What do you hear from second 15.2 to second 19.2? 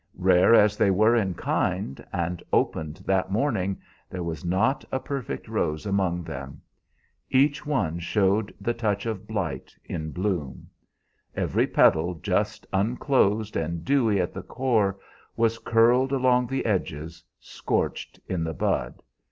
was curled along the edges, scorched in the bud.